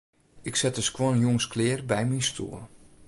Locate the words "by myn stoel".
1.91-2.61